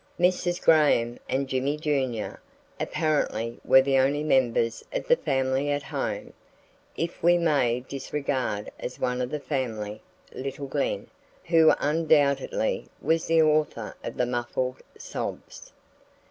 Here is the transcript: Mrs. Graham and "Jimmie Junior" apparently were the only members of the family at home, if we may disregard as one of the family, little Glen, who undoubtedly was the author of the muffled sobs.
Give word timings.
Mrs. 0.19 0.59
Graham 0.59 1.19
and 1.29 1.47
"Jimmie 1.47 1.77
Junior" 1.77 2.41
apparently 2.79 3.59
were 3.63 3.83
the 3.83 3.99
only 3.99 4.23
members 4.23 4.83
of 4.91 5.07
the 5.07 5.15
family 5.15 5.69
at 5.69 5.83
home, 5.83 6.33
if 6.97 7.21
we 7.21 7.37
may 7.37 7.81
disregard 7.81 8.71
as 8.79 8.99
one 8.99 9.21
of 9.21 9.29
the 9.29 9.39
family, 9.39 10.01
little 10.33 10.65
Glen, 10.65 11.05
who 11.43 11.71
undoubtedly 11.79 12.87
was 12.99 13.27
the 13.27 13.43
author 13.43 13.95
of 14.03 14.17
the 14.17 14.25
muffled 14.25 14.81
sobs. 14.97 15.71